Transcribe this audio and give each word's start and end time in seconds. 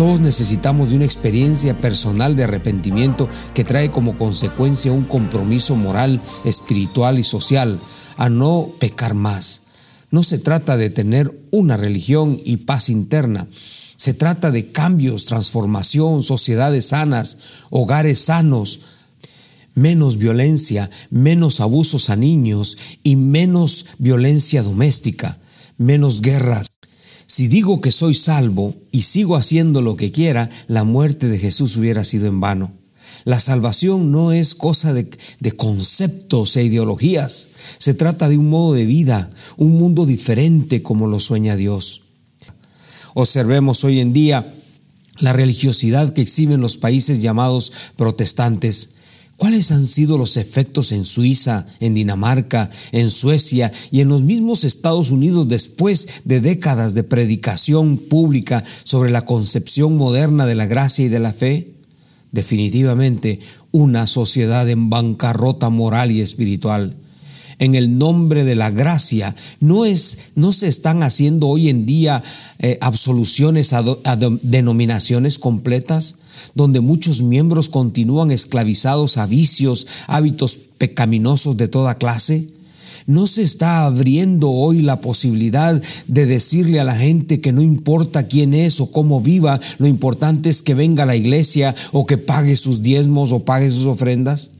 Todos 0.00 0.22
necesitamos 0.22 0.88
de 0.88 0.96
una 0.96 1.04
experiencia 1.04 1.76
personal 1.76 2.34
de 2.34 2.44
arrepentimiento 2.44 3.28
que 3.52 3.64
trae 3.64 3.90
como 3.90 4.16
consecuencia 4.16 4.92
un 4.92 5.04
compromiso 5.04 5.76
moral, 5.76 6.22
espiritual 6.46 7.18
y 7.18 7.22
social 7.22 7.78
a 8.16 8.30
no 8.30 8.70
pecar 8.78 9.12
más. 9.12 9.64
No 10.10 10.22
se 10.22 10.38
trata 10.38 10.78
de 10.78 10.88
tener 10.88 11.38
una 11.50 11.76
religión 11.76 12.40
y 12.46 12.56
paz 12.56 12.88
interna. 12.88 13.46
Se 13.96 14.14
trata 14.14 14.50
de 14.50 14.72
cambios, 14.72 15.26
transformación, 15.26 16.22
sociedades 16.22 16.86
sanas, 16.86 17.36
hogares 17.68 18.20
sanos, 18.20 18.80
menos 19.74 20.16
violencia, 20.16 20.88
menos 21.10 21.60
abusos 21.60 22.08
a 22.08 22.16
niños 22.16 22.78
y 23.02 23.16
menos 23.16 23.84
violencia 23.98 24.62
doméstica, 24.62 25.38
menos 25.76 26.22
guerras. 26.22 26.68
Si 27.30 27.46
digo 27.46 27.80
que 27.80 27.92
soy 27.92 28.14
salvo 28.14 28.74
y 28.90 29.02
sigo 29.02 29.36
haciendo 29.36 29.82
lo 29.82 29.94
que 29.94 30.10
quiera, 30.10 30.50
la 30.66 30.82
muerte 30.82 31.28
de 31.28 31.38
Jesús 31.38 31.76
hubiera 31.76 32.02
sido 32.02 32.26
en 32.26 32.40
vano. 32.40 32.72
La 33.22 33.38
salvación 33.38 34.10
no 34.10 34.32
es 34.32 34.56
cosa 34.56 34.92
de, 34.92 35.08
conceptos 35.56 36.56
e 36.56 36.64
ideologías. 36.64 37.46
Se 37.78 37.94
trata 37.94 38.28
de 38.28 38.36
un 38.36 38.50
modo 38.50 38.72
de 38.72 38.84
vida, 38.84 39.30
un 39.56 39.78
mundo 39.78 40.06
diferente 40.06 40.82
como 40.82 41.06
lo 41.06 41.20
sueña 41.20 41.54
Dios. 41.54 42.02
Observemos 43.14 43.84
hoy 43.84 44.00
en 44.00 44.12
día 44.12 44.52
la 45.20 45.32
religiosidad 45.32 46.12
que 46.12 46.22
exhiben 46.22 46.60
los 46.60 46.78
países 46.78 47.22
llamados 47.22 47.70
protestantes. 47.94 48.94
¿Cuáles 49.40 49.72
han 49.72 49.86
sido 49.86 50.18
los 50.18 50.36
efectos 50.36 50.92
en 50.92 51.06
Suiza, 51.06 51.66
en 51.80 51.94
Dinamarca, 51.94 52.68
en 52.92 53.10
Suecia 53.10 53.72
y 53.90 54.02
en 54.02 54.10
los 54.10 54.20
mismos 54.20 54.64
Estados 54.64 55.10
Unidos 55.10 55.48
después 55.48 56.20
de 56.26 56.42
décadas 56.42 56.92
de 56.92 57.04
predicación 57.04 57.96
pública 57.96 58.62
sobre 58.84 59.10
la 59.10 59.24
concepción 59.24 59.96
moderna 59.96 60.44
de 60.44 60.56
la 60.56 60.66
gracia 60.66 61.06
y 61.06 61.08
de 61.08 61.20
la 61.20 61.32
fe? 61.32 61.72
definitivamente 62.32 63.40
una 63.72 64.06
sociedad 64.06 64.68
en 64.68 64.90
bancarrota 64.90 65.70
moral 65.70 66.12
y 66.12 66.20
espiritual. 66.20 66.94
En 67.58 67.74
el 67.74 67.96
nombre 67.96 68.44
de 68.44 68.56
la 68.56 68.70
gracia, 68.70 69.34
no, 69.58 69.86
es, 69.86 70.18
no 70.34 70.52
se 70.52 70.68
están 70.68 71.02
haciendo 71.02 71.48
hoy 71.48 71.70
en 71.70 71.86
día 71.86 72.22
eh, 72.58 72.76
absoluciones 72.82 73.72
a 73.72 73.82
denominaciones 74.42 75.38
completas, 75.38 76.16
donde 76.54 76.80
muchos 76.80 77.22
miembros 77.22 77.68
continúan 77.68 78.30
esclavizados 78.30 79.16
a 79.16 79.26
vicios, 79.26 79.86
hábitos 80.06 80.58
pecaminosos 80.78 81.56
de 81.56 81.68
toda 81.68 81.96
clase. 81.96 82.48
¿No 83.06 83.26
se 83.26 83.42
está 83.42 83.86
abriendo 83.86 84.50
hoy 84.50 84.82
la 84.82 85.00
posibilidad 85.00 85.80
de 86.06 86.26
decirle 86.26 86.80
a 86.80 86.84
la 86.84 86.96
gente 86.96 87.40
que 87.40 87.52
no 87.52 87.62
importa 87.62 88.24
quién 88.24 88.54
es 88.54 88.80
o 88.80 88.90
cómo 88.90 89.20
viva, 89.20 89.60
lo 89.78 89.86
importante 89.86 90.48
es 90.48 90.62
que 90.62 90.74
venga 90.74 91.02
a 91.02 91.06
la 91.06 91.16
iglesia 91.16 91.74
o 91.92 92.06
que 92.06 92.18
pague 92.18 92.56
sus 92.56 92.82
diezmos 92.82 93.32
o 93.32 93.44
pague 93.44 93.70
sus 93.70 93.86
ofrendas? 93.86 94.52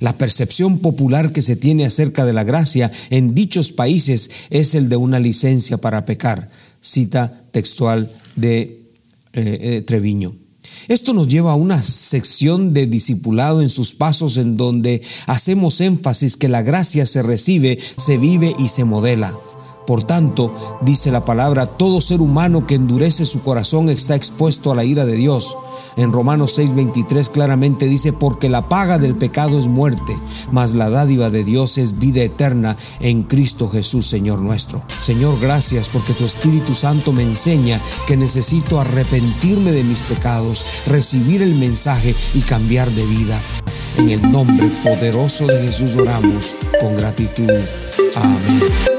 La 0.00 0.16
percepción 0.18 0.80
popular 0.80 1.32
que 1.32 1.42
se 1.42 1.56
tiene 1.56 1.86
acerca 1.86 2.24
de 2.24 2.32
la 2.32 2.44
gracia 2.44 2.90
en 3.10 3.34
dichos 3.34 3.72
países 3.72 4.30
es 4.50 4.74
el 4.74 4.88
de 4.88 4.96
una 4.96 5.20
licencia 5.20 5.78
para 5.78 6.04
pecar. 6.04 6.48
Cita 6.80 7.32
textual 7.52 8.10
de 8.36 8.82
eh, 9.32 9.58
eh, 9.60 9.82
Treviño. 9.86 10.43
Esto 10.88 11.14
nos 11.14 11.28
lleva 11.28 11.52
a 11.52 11.56
una 11.56 11.82
sección 11.82 12.74
de 12.74 12.86
discipulado 12.86 13.62
en 13.62 13.70
sus 13.70 13.94
pasos 13.94 14.36
en 14.36 14.56
donde 14.56 15.02
hacemos 15.26 15.80
énfasis 15.80 16.36
que 16.36 16.48
la 16.48 16.62
gracia 16.62 17.06
se 17.06 17.22
recibe, 17.22 17.78
se 17.96 18.18
vive 18.18 18.54
y 18.58 18.68
se 18.68 18.84
modela. 18.84 19.34
Por 19.86 20.02
tanto, 20.04 20.54
dice 20.80 21.10
la 21.10 21.24
palabra, 21.24 21.66
todo 21.66 22.00
ser 22.00 22.20
humano 22.20 22.66
que 22.66 22.74
endurece 22.74 23.24
su 23.24 23.42
corazón 23.42 23.88
está 23.88 24.14
expuesto 24.14 24.72
a 24.72 24.74
la 24.74 24.84
ira 24.84 25.04
de 25.04 25.16
Dios. 25.16 25.56
En 25.96 26.12
Romanos 26.12 26.58
6:23 26.58 27.28
claramente 27.28 27.86
dice, 27.86 28.12
porque 28.12 28.48
la 28.48 28.68
paga 28.68 28.98
del 28.98 29.14
pecado 29.14 29.58
es 29.58 29.66
muerte, 29.66 30.16
mas 30.50 30.74
la 30.74 30.90
dádiva 30.90 31.30
de 31.30 31.44
Dios 31.44 31.78
es 31.78 31.98
vida 31.98 32.22
eterna 32.22 32.76
en 33.00 33.22
Cristo 33.22 33.68
Jesús, 33.68 34.06
Señor 34.06 34.40
nuestro. 34.40 34.82
Señor, 35.00 35.38
gracias 35.40 35.88
porque 35.88 36.14
tu 36.14 36.24
Espíritu 36.24 36.74
Santo 36.74 37.12
me 37.12 37.22
enseña 37.22 37.80
que 38.06 38.16
necesito 38.16 38.80
arrepentirme 38.80 39.72
de 39.72 39.84
mis 39.84 40.00
pecados, 40.02 40.64
recibir 40.86 41.42
el 41.42 41.54
mensaje 41.54 42.14
y 42.34 42.40
cambiar 42.40 42.90
de 42.90 43.06
vida. 43.06 43.40
En 43.98 44.08
el 44.08 44.32
nombre 44.32 44.68
poderoso 44.82 45.46
de 45.46 45.62
Jesús 45.62 45.96
oramos 45.96 46.54
con 46.80 46.96
gratitud. 46.96 47.50
Amén. 48.16 48.93